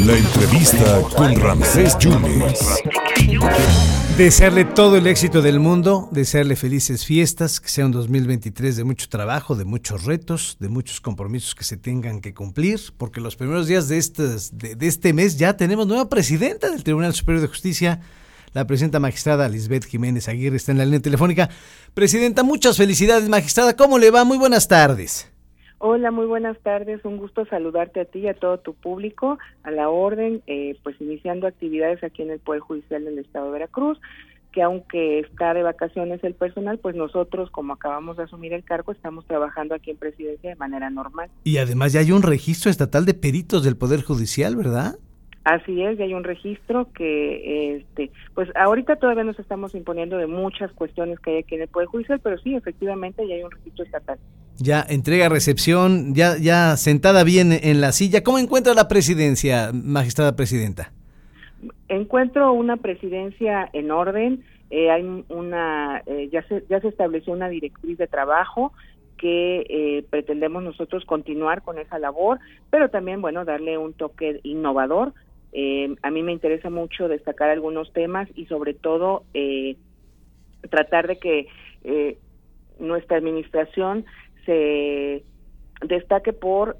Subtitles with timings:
[0.00, 2.82] La entrevista con Ramsés Yunes.
[4.18, 9.08] Desearle todo el éxito del mundo, desearle felices fiestas, que sea un 2023 de mucho
[9.08, 13.68] trabajo, de muchos retos, de muchos compromisos que se tengan que cumplir, porque los primeros
[13.68, 14.02] días de,
[14.74, 18.00] de este mes ya tenemos nueva presidenta del Tribunal Superior de Justicia,
[18.54, 21.50] la presidenta magistrada Lisbeth Jiménez Aguirre está en la línea telefónica.
[21.94, 23.76] Presidenta, muchas felicidades, magistrada.
[23.76, 24.24] ¿Cómo le va?
[24.24, 25.28] Muy buenas tardes.
[25.78, 27.04] Hola, muy buenas tardes.
[27.04, 31.00] Un gusto saludarte a ti y a todo tu público, a la orden, eh, pues
[31.00, 34.00] iniciando actividades aquí en el Poder Judicial del Estado de Veracruz
[34.56, 38.90] que aunque está de vacaciones el personal, pues nosotros, como acabamos de asumir el cargo,
[38.90, 41.28] estamos trabajando aquí en presidencia de manera normal.
[41.44, 44.94] Y además ya hay un registro estatal de peritos del Poder Judicial, ¿verdad?
[45.46, 50.26] Así es, ya hay un registro que, este, pues ahorita todavía nos estamos imponiendo de
[50.26, 53.52] muchas cuestiones que hay aquí en el Poder Judicial, pero sí, efectivamente ya hay un
[53.52, 54.18] registro estatal.
[54.56, 58.24] Ya entrega recepción, ya, ya sentada bien en la silla.
[58.24, 60.90] ¿Cómo encuentra la presidencia, magistrada presidenta?
[61.86, 64.42] Encuentro una presidencia en orden.
[64.70, 68.72] Eh, hay una, eh, ya se ya se estableció una directriz de trabajo
[69.16, 75.14] que eh, pretendemos nosotros continuar con esa labor, pero también bueno darle un toque innovador
[75.52, 79.76] eh, a mí me interesa mucho destacar algunos temas y sobre todo eh,
[80.70, 81.46] tratar de que
[81.84, 82.18] eh,
[82.78, 84.04] nuestra administración
[84.44, 85.24] se
[85.82, 86.76] destaque por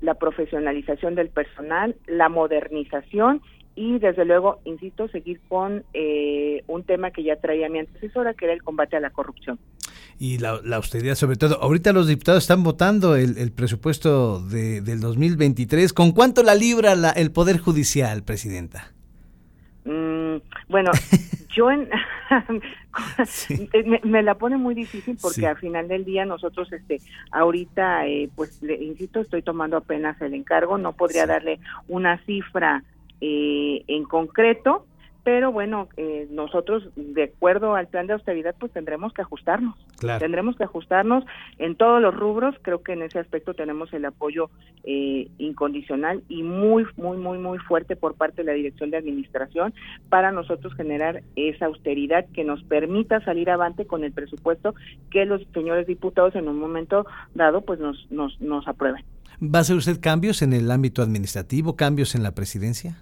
[0.00, 3.42] la profesionalización del personal, la modernización
[3.74, 8.46] y desde luego, insisto, seguir con eh, un tema que ya traía mi antecesora, que
[8.46, 9.58] era el combate a la corrupción.
[10.22, 11.62] Y la, la austeridad sobre todo.
[11.62, 15.94] Ahorita los diputados están votando el, el presupuesto de, del 2023.
[15.94, 18.92] ¿Con cuánto la libra la, el Poder Judicial, Presidenta?
[19.86, 20.36] Mm,
[20.68, 20.90] bueno,
[21.56, 21.88] yo en,
[23.26, 23.68] sí.
[23.86, 25.44] me, me, la pone muy difícil porque sí.
[25.46, 27.00] al final del día nosotros, este,
[27.32, 31.28] ahorita, eh, pues, le, insisto, estoy tomando apenas el encargo, no podría sí.
[31.28, 32.84] darle una cifra
[33.22, 34.86] eh, en concreto,
[35.24, 40.20] pero bueno, eh, nosotros de acuerdo al plan de austeridad pues tendremos que ajustarnos, claro.
[40.20, 41.24] tendremos que ajustarnos
[41.58, 44.50] en todos los rubros, creo que en ese aspecto tenemos el apoyo
[44.84, 49.74] eh, incondicional y muy, muy, muy, muy fuerte por parte de la Dirección de Administración
[50.08, 54.74] para nosotros generar esa austeridad que nos permita salir avante con el presupuesto
[55.10, 59.04] que los señores diputados en un momento dado pues nos, nos, nos aprueben.
[59.42, 62.98] ¿Va a hacer usted cambios en el ámbito administrativo, cambios en la presidencia?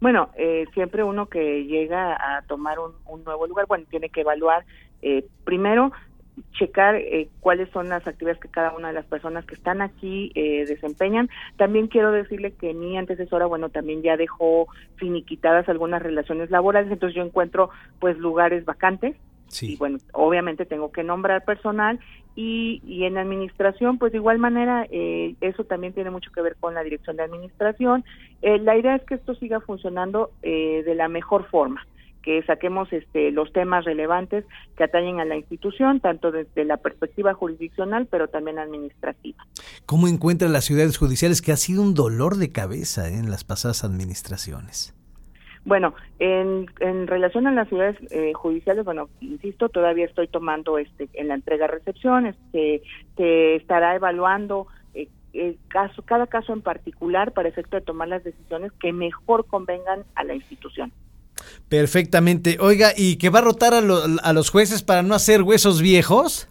[0.00, 4.20] Bueno, eh, siempre uno que llega a tomar un, un, nuevo lugar, bueno, tiene que
[4.20, 4.64] evaluar
[5.02, 5.92] eh, primero
[6.52, 10.30] checar eh, cuáles son las actividades que cada una de las personas que están aquí
[10.34, 11.28] eh, desempeñan.
[11.56, 17.16] También quiero decirle que mi antecesora, bueno, también ya dejó finiquitadas algunas relaciones laborales, entonces
[17.16, 19.16] yo encuentro pues lugares vacantes
[19.48, 19.72] Sí.
[19.72, 21.98] Y bueno, obviamente tengo que nombrar personal
[22.36, 26.56] y, y en administración, pues de igual manera, eh, eso también tiene mucho que ver
[26.60, 28.04] con la dirección de administración.
[28.42, 31.84] Eh, la idea es que esto siga funcionando eh, de la mejor forma
[32.22, 34.44] que saquemos este, los temas relevantes
[34.76, 39.46] que atañen a la institución, tanto desde la perspectiva jurisdiccional, pero también administrativa.
[39.86, 43.82] ¿Cómo encuentran las ciudades judiciales que ha sido un dolor de cabeza en las pasadas
[43.82, 44.94] administraciones?
[45.64, 46.66] Bueno, en,
[47.06, 52.26] relación a las ciudades eh, judiciales, bueno, insisto, todavía estoy tomando este en la entrega-recepción,
[52.26, 52.82] este,
[53.16, 58.24] se estará evaluando eh, el caso, cada caso en particular para efecto de tomar las
[58.24, 60.92] decisiones que mejor convengan a la institución.
[61.68, 62.56] Perfectamente.
[62.60, 65.82] Oiga, ¿y que va a rotar a, lo, a los jueces para no hacer huesos
[65.82, 66.48] viejos?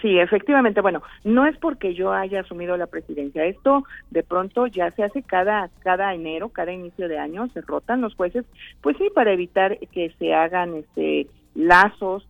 [0.00, 0.80] Sí, efectivamente.
[0.80, 3.44] Bueno, no es porque yo haya asumido la presidencia.
[3.44, 8.00] Esto de pronto ya se hace cada cada enero, cada inicio de año, se rotan
[8.00, 8.44] los jueces,
[8.80, 12.26] pues sí, para evitar que se hagan este lazos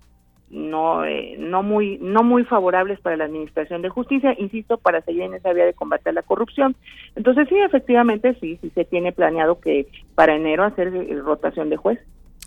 [0.51, 5.23] no eh, no muy no muy favorables para la administración de justicia, insisto, para seguir
[5.23, 6.77] en esa vía de combate a la corrupción.
[7.15, 10.93] Entonces sí, efectivamente sí, sí se tiene planeado que para enero hacer
[11.25, 11.99] rotación de juez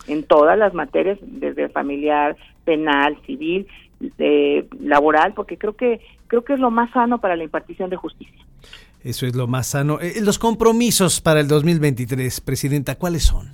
[0.08, 3.66] en todas las materias, desde familiar, penal, civil,
[4.00, 7.96] de, laboral, porque creo que creo que es lo más sano para la impartición de
[7.96, 8.44] justicia.
[9.02, 9.98] Eso es lo más sano.
[10.00, 13.48] Eh, los compromisos para el 2023, presidenta, ¿cuáles son?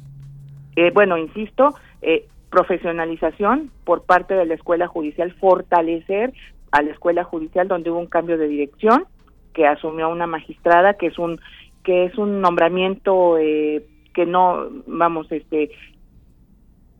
[0.76, 6.32] Eh, bueno, insisto, eh, profesionalización por parte de la escuela judicial, fortalecer
[6.70, 9.04] a la escuela judicial donde hubo un cambio de dirección
[9.54, 11.40] que asumió una magistrada que es un
[11.82, 15.70] que es un nombramiento eh, que no vamos este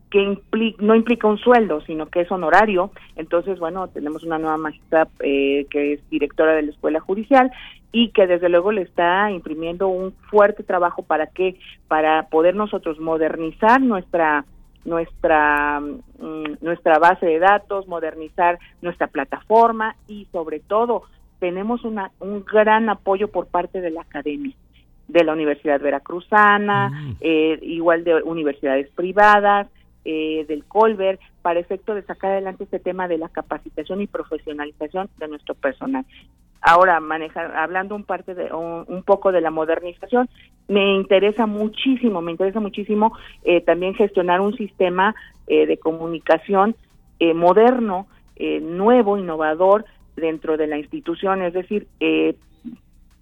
[0.09, 2.91] que implica, no implica un sueldo, sino que es honorario.
[3.15, 7.51] Entonces, bueno, tenemos una nueva magistrada eh, que es directora de la Escuela Judicial
[7.91, 12.99] y que desde luego le está imprimiendo un fuerte trabajo para que para poder nosotros
[12.99, 14.45] modernizar nuestra
[14.85, 21.03] nuestra mm, nuestra base de datos, modernizar nuestra plataforma y sobre todo
[21.39, 24.55] tenemos una, un gran apoyo por parte de la academia
[25.07, 27.15] de la Universidad Veracruzana, mm.
[27.21, 29.67] eh, igual de universidades privadas,
[30.09, 35.09] eh, del Colbert, para efecto de sacar adelante este tema de la capacitación y profesionalización
[35.17, 36.05] de nuestro personal.
[36.61, 40.29] Ahora, manejar, hablando un, parte de, un, poco de la modernización,
[40.69, 43.11] me interesa muchísimo, me interesa muchísimo
[43.43, 45.13] eh, también gestionar un sistema
[45.47, 46.75] eh, de comunicación
[47.19, 48.07] eh, moderno,
[48.61, 51.87] nuevo, innovador dentro de la institución, es decir,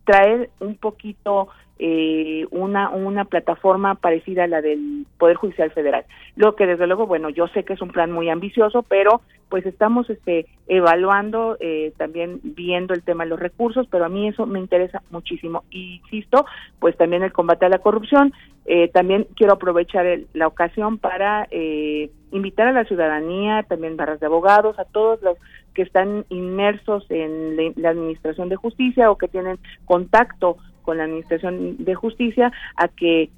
[0.05, 6.05] traer un poquito eh, una, una plataforma parecida a la del Poder Judicial Federal.
[6.35, 9.65] Lo que desde luego, bueno, yo sé que es un plan muy ambicioso, pero pues
[9.65, 14.45] estamos este, evaluando, eh, también viendo el tema de los recursos, pero a mí eso
[14.45, 15.63] me interesa muchísimo.
[15.69, 16.45] Y insisto,
[16.79, 18.33] pues también el combate a la corrupción.
[18.65, 24.25] Eh, también quiero aprovechar la ocasión para eh, invitar a la ciudadanía, también barras de
[24.25, 25.37] abogados, a todos los
[25.75, 31.83] que están inmersos en la administración de justicia o que tienen contacto con la Administración
[31.83, 33.29] de Justicia a que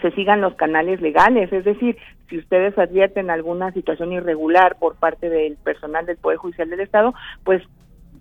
[0.00, 1.96] se sigan los canales legales, es decir,
[2.28, 7.12] si ustedes advierten alguna situación irregular por parte del personal del Poder Judicial del Estado,
[7.44, 7.62] pues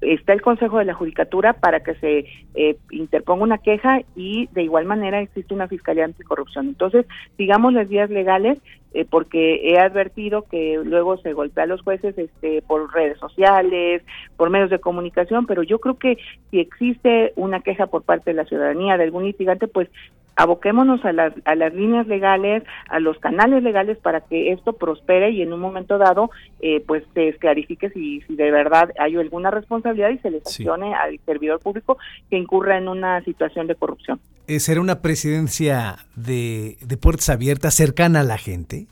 [0.02, 2.26] está el Consejo de la Judicatura para que se
[2.56, 6.68] eh, interponga una queja y de igual manera existe una Fiscalía Anticorrupción.
[6.68, 7.06] Entonces,
[7.38, 8.60] sigamos las vías legales
[8.94, 14.02] eh, porque he advertido que luego se golpea a los jueces este, por redes sociales,
[14.36, 16.18] por medios de comunicación, pero yo creo que
[16.50, 19.90] si existe una queja por parte de la ciudadanía de algún litigante, pues
[20.40, 25.32] aboquémonos a las, a las líneas legales, a los canales legales para que esto prospere
[25.32, 26.32] y en un momento dado
[26.62, 30.96] eh, pues se clarifique si, si de verdad hay alguna responsabilidad y se le sancione
[30.96, 31.98] al servidor público
[32.30, 34.22] que incurra en una situación de corrupción.
[34.48, 38.88] Eh, ¿Será una presidencia de, de puertas abiertas cercana a la gente?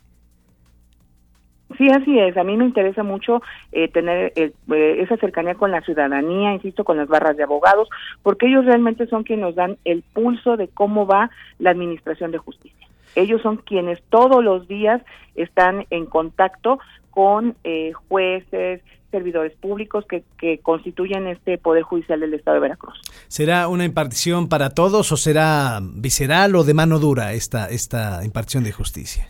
[1.77, 2.35] Sí, así es.
[2.37, 3.41] A mí me interesa mucho
[3.71, 4.51] eh, tener eh,
[4.99, 7.87] esa cercanía con la ciudadanía, insisto, con las barras de abogados,
[8.23, 11.29] porque ellos realmente son quienes nos dan el pulso de cómo va
[11.59, 12.87] la administración de justicia.
[13.15, 15.01] Ellos son quienes todos los días
[15.35, 16.79] están en contacto
[17.11, 18.81] con eh, jueces,
[19.11, 22.99] servidores públicos que, que, constituyen este Poder Judicial del Estado de Veracruz.
[23.27, 28.63] ¿Será una impartición para todos o será visceral o de mano dura esta, esta impartición
[28.63, 29.29] de justicia?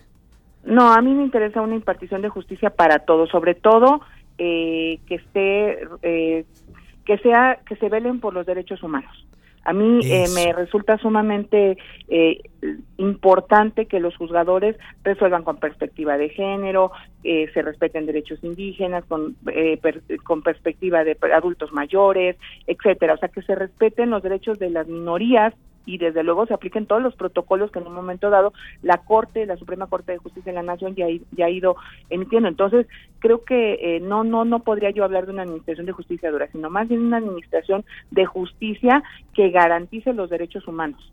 [0.67, 4.01] No, a mí me interesa una impartición de justicia para todos, sobre todo
[4.37, 6.45] eh, que esté, eh,
[7.05, 9.25] que sea, que se velen por los derechos humanos.
[9.63, 11.77] A mí eh, me resulta sumamente
[12.09, 12.39] eh,
[12.97, 16.91] importante que los juzgadores resuelvan con perspectiva de género,
[17.23, 19.35] eh, se respeten derechos indígenas, con,
[20.23, 23.13] con perspectiva de adultos mayores, etcétera.
[23.13, 25.53] O sea, que se respeten los derechos de las minorías
[25.87, 28.53] y desde luego se apliquen todos los protocolos que en un momento dado
[28.83, 31.77] la Corte, la Suprema Corte de Justicia de la Nación ya, ha ido
[32.09, 32.49] emitiendo.
[32.49, 32.85] Entonces,
[33.19, 36.49] creo que eh, no no no podría yo hablar de una administración de justicia dura,
[36.51, 39.01] sino más bien una administración de justicia
[39.33, 41.11] que garantice los derechos humanos.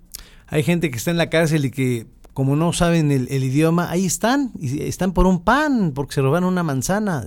[0.49, 4.05] Hay gente que está en la cárcel y que como no saben el, idioma, ahí
[4.05, 7.25] están, y están por un pan, porque se robaron una manzana.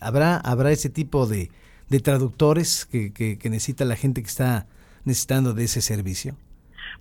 [0.00, 1.50] ¿Habrá, habrá ese tipo de,
[2.02, 4.66] traductores que necesita la gente que está
[5.04, 6.36] necesitando de ese servicio?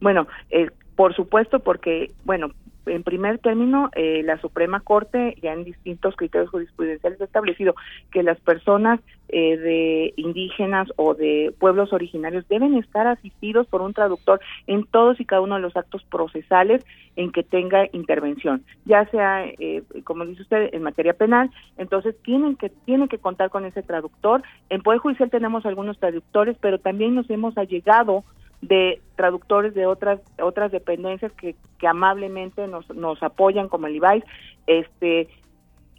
[0.04, 2.52] Bueno, eh, por supuesto, porque, bueno,
[2.86, 7.74] en primer término, eh, la Suprema Corte ya en distintos criterios jurisprudenciales ha establecido
[8.12, 13.94] que las personas eh, de indígenas o de pueblos originarios deben estar asistidos por un
[13.94, 19.06] traductor en todos y cada uno de los actos procesales en que tenga intervención, ya
[19.06, 23.64] sea, eh, como dice usted, en materia penal, entonces tienen que tienen que contar con
[23.64, 24.44] ese traductor.
[24.70, 28.26] En Poder Judicial tenemos algunos traductores, pero también nos hemos allegado
[28.68, 34.24] de traductores de otras otras dependencias que, que amablemente nos, nos apoyan como el IBAIS
[34.68, 35.28] este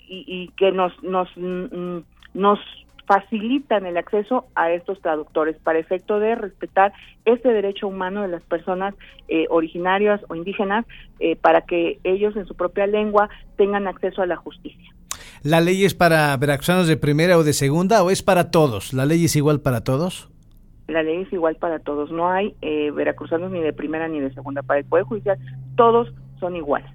[0.07, 1.99] y, que nos nos mm,
[2.35, 2.59] nos
[3.07, 6.93] facilitan el acceso a estos traductores para efecto de respetar
[7.25, 8.95] este derecho humano de las personas
[9.29, 10.87] eh, originarias o indígenas
[11.21, 14.95] eh, para que ellos en su propia lengua tengan acceso a la justicia.
[15.43, 18.95] ¿La ley es para veracruzanos de primera o de segunda o es para todos?
[18.95, 20.31] ¿La ley es igual para todos?
[20.89, 24.33] La ley es igual para todos, no hay eh, veracruzanos ni de primera ni de
[24.35, 24.63] segunda.
[24.63, 25.39] Para el Poder Judicial
[25.77, 26.91] todos son iguales.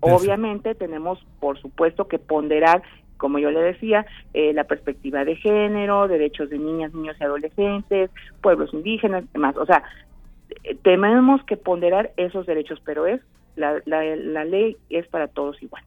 [0.00, 2.82] Obviamente tenemos, por supuesto, que ponderar,
[3.18, 8.10] como yo le decía, eh, la perspectiva de género, derechos de niñas, niños y adolescentes,
[8.40, 9.56] pueblos indígenas, demás.
[9.58, 9.82] O sea,
[10.64, 13.20] eh, tenemos que ponderar esos derechos, pero es
[13.56, 15.82] la, la, la ley es para todos igual.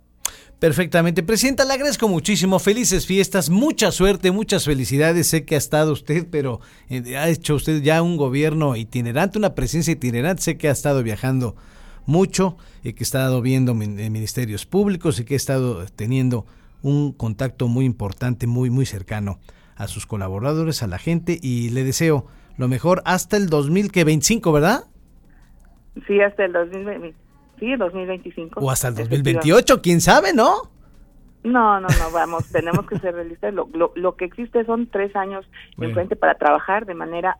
[0.63, 1.23] Perfectamente.
[1.23, 2.57] Presidenta, le agradezco muchísimo.
[2.57, 5.27] Felices fiestas, mucha suerte, muchas felicidades.
[5.27, 9.55] Sé que ha estado usted, pero eh, ha hecho usted ya un gobierno itinerante, una
[9.55, 10.41] presencia itinerante.
[10.41, 11.57] Sé que ha estado viajando
[12.05, 16.45] mucho, y que ha estado viendo eh, ministerios públicos y que ha estado teniendo
[16.81, 19.39] un contacto muy importante, muy, muy cercano
[19.75, 24.85] a sus colaboradores, a la gente y le deseo lo mejor hasta el 2025, ¿verdad?
[26.07, 27.22] Sí, hasta el 2025.
[27.59, 28.59] Sí, 2025.
[28.59, 30.71] O hasta el 2028, quién sabe, ¿no?
[31.43, 33.53] No, no, no, vamos, tenemos que ser realistas.
[33.53, 35.45] Lo, lo, lo que existe son tres años
[35.77, 37.37] en frente para trabajar de manera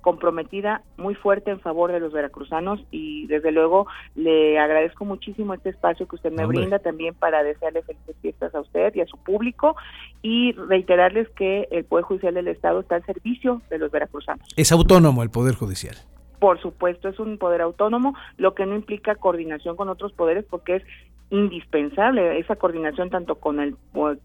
[0.00, 5.70] comprometida muy fuerte en favor de los veracruzanos y desde luego le agradezco muchísimo este
[5.70, 9.16] espacio que usted me brinda también para desearle felices fiestas a usted y a su
[9.18, 9.76] público
[10.22, 14.46] y reiterarles que el Poder Judicial del Estado está al servicio de los veracruzanos.
[14.56, 15.96] Es autónomo el Poder Judicial.
[16.40, 20.76] Por supuesto, es un poder autónomo, lo que no implica coordinación con otros poderes porque
[20.76, 20.82] es
[21.30, 23.76] indispensable esa coordinación tanto con el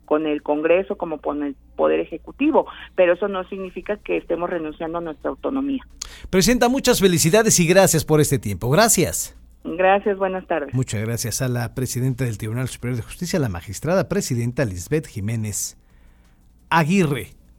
[0.05, 4.97] con el Congreso como con el Poder Ejecutivo, pero eso no significa que estemos renunciando
[4.97, 5.83] a nuestra autonomía.
[6.29, 8.69] Presenta muchas felicidades y gracias por este tiempo.
[8.69, 9.37] Gracias.
[9.63, 10.73] Gracias, buenas tardes.
[10.73, 15.77] Muchas gracias a la presidenta del Tribunal Superior de Justicia, la magistrada presidenta Lisbeth Jiménez
[16.69, 17.29] Aguirre.